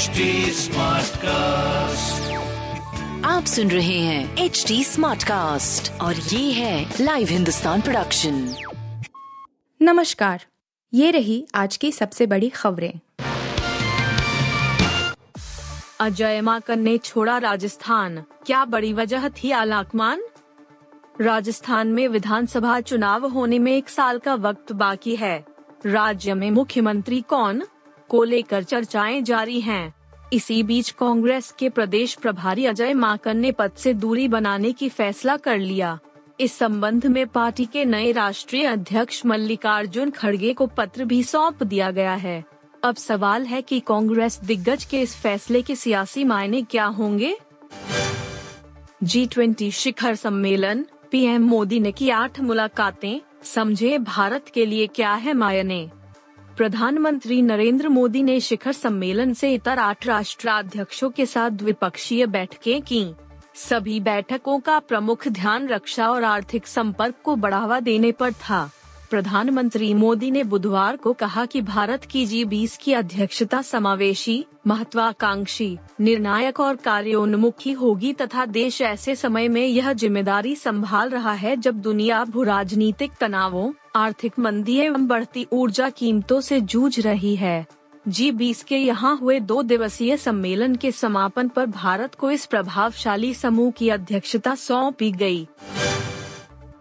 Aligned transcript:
HD 0.00 0.06
cast 1.16 2.32
आप 3.26 3.44
सुन 3.44 3.70
रहे 3.70 3.98
हैं 3.98 4.36
एच 4.36 4.64
डी 4.68 4.84
स्मार्ट 4.84 5.24
कास्ट 5.24 6.00
और 6.00 6.16
ये 6.16 6.52
है 6.52 6.94
लाइव 7.00 7.28
हिंदुस्तान 7.28 7.80
प्रोडक्शन 7.80 8.54
नमस्कार 9.82 10.44
ये 10.94 11.10
रही 11.10 11.48
आज 11.54 11.76
की 11.76 11.92
सबसे 11.92 12.26
बड़ी 12.26 12.48
खबरें। 12.48 13.00
अजय 16.00 16.40
माकन 16.40 16.80
ने 16.80 16.98
छोड़ा 16.98 17.38
राजस्थान। 17.38 18.24
क्या 18.46 18.64
बड़ी 18.64 18.92
वजह 18.92 19.28
थी 19.28 19.50
आलाकमान? 19.50 20.22
राजस्थान 21.20 21.88
में 21.88 22.08
विधानसभा 22.08 22.80
चुनाव 22.80 23.26
होने 23.26 23.58
में 23.58 23.76
एक 23.76 23.88
साल 23.88 24.18
का 24.18 24.34
वक्त 24.34 24.72
बाकी 24.72 25.16
है। 25.16 25.44
राज्य 25.86 26.34
में 26.34 26.50
मुख्यमंत्री 26.50 27.20
कौन? 27.20 27.62
को 28.10 28.24
लेकर 28.24 28.62
चर्चाएँ 28.62 29.22
जारी 29.22 29.60
हैं। 29.60 29.94
इसी 30.32 30.62
बीच 30.62 30.90
कांग्रेस 30.90 31.54
के 31.58 31.68
प्रदेश 31.68 32.14
प्रभारी 32.14 32.66
अजय 32.66 32.94
माकन 32.94 33.36
ने 33.36 33.52
पद 33.52 33.72
से 33.76 33.94
दूरी 33.94 34.28
बनाने 34.28 34.72
की 34.72 34.88
फैसला 34.88 35.36
कर 35.36 35.58
लिया। 35.58 35.98
इस 36.40 36.52
संबंध 36.52 37.06
में 37.06 37.26
पार्टी 37.26 37.64
के 37.64 37.84
नए 37.84 38.12
राष्ट्रीय 38.12 38.64
अध्यक्ष 38.64 39.26
मल्लिकार्जुन 39.26 40.10
खड़गे 40.10 40.52
को 40.52 40.66
पत्र 40.66 41.04
भी 41.04 41.22
सौंप 41.22 41.62
दिया 41.62 41.90
गया 41.90 42.14
है। 42.14 42.44
अब 42.84 42.96
सवाल 42.96 43.46
है 43.46 43.62
कि 43.62 43.80
कांग्रेस 43.80 44.40
दिग्गज 44.44 44.84
के 44.84 45.00
इस 45.00 45.16
फैसले 45.16 45.62
के 45.62 45.76
सियासी 45.76 46.24
मायने 46.24 46.62
क्या 46.62 46.84
होंगे? 46.84 47.36
जी 49.02 49.26
ट्वेंटी 49.26 49.70
शिखर 49.70 50.14
सम्मेलन, 50.14 50.84
पीएम 51.10 51.42
मोदी 51.42 51.80
ने 51.80 51.92
की 51.92 52.10
आठ 52.10 52.40
मुलाकातें, 52.40 53.20
समझे 53.44 53.98
भारत 53.98 54.48
के 54.54 54.66
लिए 54.66 54.86
क्या 54.86 55.14
है 55.14 55.32
मायने? 55.32 55.90
प्रधानमंत्री 56.60 57.42
नरेंद्र 57.42 57.88
मोदी 57.88 58.22
ने 58.22 58.40
शिखर 58.40 58.72
सम्मेलन 58.72 59.32
से 59.32 59.54
इतर 59.54 59.78
आठ 59.78 60.06
राष्ट्राध्यक्षों 60.06 61.10
के 61.10 61.26
साथ 61.26 61.50
द्विपक्षीय 61.50 62.26
बैठकें 62.26 62.82
की। 62.82 63.14
सभी 63.54 64.00
बैठकों 64.00 64.60
का 64.60 64.78
प्रमुख 64.78 65.28
ध्यान 65.28 65.68
रक्षा 65.68 66.10
और 66.10 66.24
आर्थिक 66.24 66.66
संपर्क 66.66 67.14
को 67.24 67.36
बढ़ावा 67.36 67.80
देने 67.80 68.12
पर 68.12 68.32
था। 68.32 68.70
प्रधानमंत्री 69.10 69.92
मोदी 69.94 70.30
ने 70.30 70.42
बुधवार 70.44 70.96
को 70.96 71.12
कहा 71.12 71.44
कि 71.46 71.60
भारत 71.62 72.04
की 72.04 72.24
जी 72.26 72.44
बीस 72.44 72.76
की 72.76 72.92
अध्यक्षता 72.92 73.62
समावेशी, 73.62 74.44
महत्वाकांक्षी, 74.66 75.78
निर्णायक 76.00 76.60
और 76.60 76.76
कार्योन्मुखी 76.76 77.72
होगी 77.72 78.12
तथा 78.12 78.44
देश 78.46 78.80
ऐसे 78.82 79.14
समय 79.16 79.48
में 79.48 79.66
यह 79.66 79.92
ज़िम्मेदारी 79.92 80.54
संभाल 80.56 81.10
रहा 81.10 81.32
है 81.32 81.56
जब 81.56 81.80
दुनिया 81.80 82.24
भू 82.24 82.42
राजनीतिक 82.42 83.12
तनावों, 83.20 83.70
आर्थिक 83.96 84.38
मंदी 84.38 84.76
एवं 84.76 85.06
बढ़ती 85.06 85.46
ऊर्जा 85.52 85.90
कीमतों 85.90 86.40
से 86.40 86.60
जूझ 86.60 87.00
रही 87.00 87.36
है 87.36 87.66
जी 88.08 88.30
बीस 88.32 88.62
के 88.62 88.76
यहाँ 88.76 89.16
हुए 89.16 89.40
दो 89.40 89.62
दिवसीय 89.62 90.16
सम्मेलन 90.16 90.74
के 90.74 90.92
समापन 90.92 91.48
पर 91.48 91.66
भारत 91.66 92.14
को 92.14 92.30
इस 92.30 92.46
प्रभावशाली 92.46 93.34
समूह 93.34 93.70
की 93.70 93.88
अध्यक्षता 93.88 94.54
सौंपी 94.54 95.10
गई। 95.12 95.46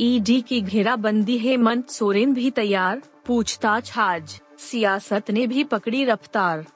ईडी 0.00 0.40
की 0.40 0.60
घेराबंदी 0.60 1.38
हेमंत 1.38 1.90
सोरेन 1.90 2.34
भी 2.34 2.50
तैयार, 2.50 3.02
पूछताछ 3.26 3.98
आज, 3.98 4.40
सियासत 4.58 5.30
ने 5.30 5.46
भी 5.46 5.64
पकड़ी 5.64 6.04
रफ्तार। 6.04 6.66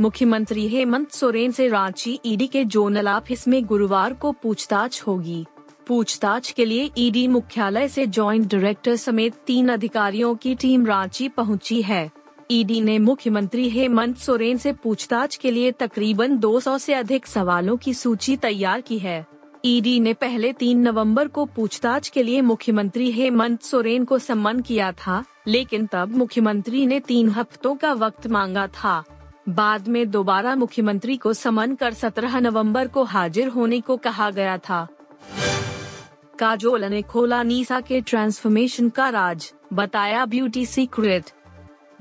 मुख्यमंत्री 0.00 0.68
हेमंत 0.68 1.10
सोरेन 1.10 1.52
से 1.52 1.68
रांची, 1.68 2.20
ईडी 2.26 2.46
के 2.46 2.64
जोनल 2.64 3.08
ऑफ़िस 3.08 3.48
में 3.48 3.64
गुरुवार 3.64 4.12
को 4.12 4.32
पूछताछ 4.32 5.02
होगी। 5.06 5.46
पूछताछ 5.86 6.50
के 6.50 6.64
लिए 6.64 6.90
ईडी 6.98 7.28
मुख्यालय 7.28 7.88
से 7.88 8.06
जॉइंट 8.06 8.46
डायरेक्टर 8.46 8.96
समेत 8.96 9.34
तीन 9.46 9.68
अधिकारियों 9.68 10.34
की 10.34 10.54
टीम 10.54 10.86
रांची 10.86 11.28
पहुँची 11.28 11.82
है। 11.82 12.10
ईडी 12.50 12.80
ने 12.80 12.98
मुख्यमंत्री 12.98 13.68
हेमंत 13.70 14.18
सोरेन 14.18 14.58
से 14.58 14.72
पूछताछ 14.72 15.36
के 15.36 15.50
लिए 15.50 15.72
तकरीबन 15.72 16.38
200 16.38 16.78
से 16.78 16.94
अधिक 16.94 17.26
सवालों 17.26 17.76
की 17.76 17.94
सूची 17.94 18.36
तैयार 18.36 18.80
की 18.80 18.98
है। 18.98 19.26
ईडी 19.68 20.00
ने 20.00 20.12
पहले 20.14 20.52
तीन 20.52 20.78
नवंबर 20.80 21.28
को 21.28 21.44
पूछताछ 21.44 22.08
के 22.08 22.22
लिए 22.22 22.40
मुख्यमंत्री 22.40 23.10
हेमंत 23.12 23.62
सोरेन 23.62 24.04
को 24.04 24.18
सम्मन 24.18 24.60
किया 24.60 24.92
था, 24.92 25.24
लेकिन 25.46 25.86
तब 25.86 26.16
मुख्यमंत्री 26.16 26.86
ने 26.86 27.00
तीन 27.00 27.28
हफ्तों 27.28 27.74
का 27.74 27.92
वक्त 27.92 28.26
मांगा 28.26 28.66
था। 28.66 29.04
बाद 29.48 29.88
में 29.88 30.10
दोबारा 30.10 30.54
मुख्यमंत्री 30.54 31.16
को 31.16 31.32
समन 31.32 31.74
कर 31.74 31.94
17 31.94 32.40
नवंबर 32.40 32.88
को 32.88 33.04
हाजिर 33.04 33.48
होने 33.48 33.80
को 33.80 33.96
कहा 33.96 34.30
गया 34.30 34.58
था। 34.58 34.86
काजोल 36.38 36.84
ने 36.84 37.02
खोला 37.02 37.42
नीसा 37.42 37.80
के 37.80 38.00
ट्रांसफॉर्मेशन 38.00 38.88
का 38.88 39.08
राज, 39.08 39.52
बताया 39.72 40.24
ब्यूटी 40.26 40.66
सीक्रेट। 40.66 41.30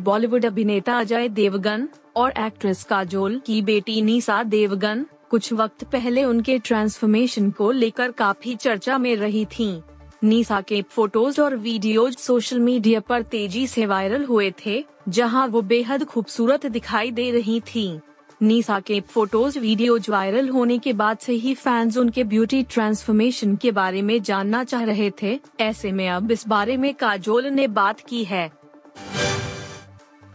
बॉलीवुड 0.00 0.44
अभिनेता 0.44 0.98
अजय 0.98 1.28
देवगन 1.28 1.88
और 2.16 2.32
एक्ट्रेस 2.38 2.84
काजोल 2.84 3.40
की 3.46 3.62
बेटी 3.62 4.02
नीसा 4.02 4.42
देवगन 4.42 5.06
कुछ 5.30 5.52
वक्त 5.52 5.84
पहले 5.84 6.24
उनके 6.24 6.58
ट्रांसफॉर्मेशन 6.58 7.50
को 7.50 7.70
लेकर 7.72 8.10
काफ़ी 8.12 8.54
चर्चा 8.56 8.98
में 8.98 9.14
रही 9.16 9.44
थीं। 9.48 9.80
नीसा 10.24 10.60
के 10.60 10.80
फ़ोटोज़ 10.82 11.40
और 11.40 11.56
वीडियोज़ 11.56 12.16
सोशल 12.16 12.58
मीडिया 12.60 13.00
पर 13.00 13.22
तेज़ी 13.22 13.66
से 13.66 13.86
वायरल 13.86 14.24
हुए 14.24 14.50
थे, 14.66 14.84
जहाँ 15.08 15.46
वो 15.46 15.62
बेहद 15.62 16.04
खूबसूरत 16.04 16.66
दिखाई 16.66 17.10
दे 17.10 17.30
रही 17.30 17.60
थीं। 17.66 17.98
नीसा 18.42 18.78
के 18.80 19.00
फ़ोटोज़ 19.00 19.58
वीडियोज़ 19.58 20.10
वायरल 20.10 20.48
होने 20.48 20.78
के 20.78 20.92
बाद 20.92 21.18
से 21.18 21.32
ही 21.34 21.54
फैंस 21.54 21.96
उनके 21.96 22.24
ब्यूटी 22.24 22.62
ट्रांसफॉर्मेशन 22.62 23.56
के 23.56 23.70
बारे 23.72 24.02
में 24.02 24.22
जानना 24.22 24.64
चाह 24.64 24.84
रहे 24.84 25.10
थे, 25.22 25.38
ऐसे 25.60 25.92
में 25.92 26.08
अब 26.08 26.30
इस 26.30 26.46
बारे 26.48 26.76
में 26.76 26.92
काजोल 26.94 27.46
ने 27.46 27.66
बात 27.68 28.00
की 28.00 28.24
है 28.24 28.50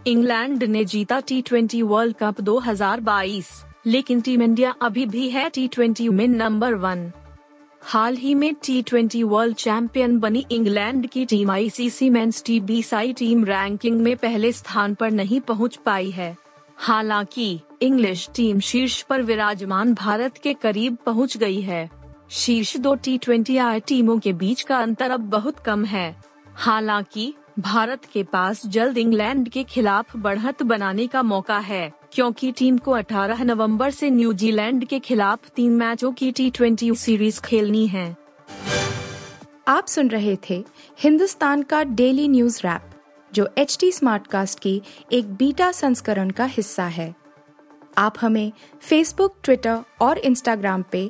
इंग्लैंड 0.08 0.64
ने 0.64 0.86
जीता 0.86 1.20
टी 1.20 1.42
ट्वेंटी 1.42 1.82
वर्ल्ड 1.82 2.16
कप 2.16 2.42
2022 2.42 3.50
लेकिन 3.86 4.22
टीम 4.22 4.42
इंडिया 4.42 4.74
अभी 4.82 5.06
भी 5.06 5.30
है 5.30 5.50
टी 5.50 5.68
ट्वेंटी 5.68 6.10
में 6.10 6.28
नंबर 6.28 6.74
वन 6.74 7.12
हाल 7.84 8.16
ही 8.16 8.36
में 8.36 8.54
टी 8.56 8.82
ट्वेंटी 8.82 9.24
वर्ल्ड 9.24 9.56
चैंपियन 9.56 10.20
बनी 10.20 10.46
इंग्लैंड 10.52 11.08
की 11.08 11.26
टीम 11.26 11.52
आईसीसी 11.52 12.10
मेंस 12.10 12.44
टी 12.44 12.60
बीसाई 12.60 13.14
टीम 13.14 13.46
रैंकिंग 13.46 14.02
में 14.02 14.16
पहले 14.18 14.52
स्थान 14.52 14.94
पर 14.94 15.12
नहीं 15.12 15.40
पहुँच 15.42 15.76
पाई 15.76 16.12
है। 16.12 16.36
हालाँकि 16.78 17.60
इंग्लिश 17.82 18.30
टीम 18.36 18.60
शीर्ष 18.60 19.02
पर 19.02 19.22
विराजमान 19.22 19.94
भारत 19.94 20.38
के 20.38 20.54
करीब 20.54 20.98
पहुँच 21.06 21.38
गई 21.38 21.62
है। 21.62 21.90
शीर्ष 22.32 22.78
दो 22.78 22.96
टी 22.96 23.18
ट्वेंटी 23.18 23.58
टीमों 23.80 24.20
के 24.20 24.34
बीच 24.34 24.62
का 24.62 24.78
अंतर 24.78 25.12
अब 25.12 25.30
बहुत 25.30 25.60
कम 25.60 25.86
है। 25.86 26.16
हालाँकि 26.56 27.34
भारत 27.60 28.06
के 28.06 28.24
पास 28.24 28.66
जल्द 28.66 28.98
इंग्लैंड 28.98 29.50
के 29.50 29.64
खिलाफ 29.64 30.16
बढ़त 30.18 30.64
बनाने 30.64 31.08
का 31.08 31.24
मौका 31.24 31.58
है, 31.58 31.92
क्योंकि 32.14 32.52
टीम 32.52 32.78
को 32.78 32.92
18 32.92 33.42
नवंबर 33.42 33.92
से 33.92 34.10
न्यूजीलैंड 34.10 34.86
के 34.86 35.00
खिलाफ 35.00 35.50
तीन 35.50 35.72
मैचों 35.72 36.12
की 36.12 36.32
टी 36.32 36.52
सीरीज़ 36.96 37.42
खेलनी 37.42 37.86
है। 37.88 38.16
आप 39.68 39.88
सुन 39.88 40.08
रहे 40.08 40.38
थे 40.50 40.64
हिंदुस्तान 41.00 41.64
का 41.64 41.84
डेली 41.84 42.28
न्यूज़ 42.28 42.60
रैप 42.60 42.90
जो 43.34 43.50
एच 43.58 43.78
टी 43.80 43.92
स्मार्ट 43.92 44.28
कास्ट 44.28 44.60
की 44.60 44.82
एक 45.12 45.34
बीटा 45.34 45.72
संस्करण 45.72 46.30
का 46.30 46.46
हिस्सा 46.46 46.86
है। 46.86 47.14
आप 47.98 48.16
हमें 48.22 48.52
फेसबुक 48.82 49.36
ट्विटर 49.44 49.80
और 50.02 50.18
इंस्टाग्राम 50.18 50.84
पे 50.92 51.10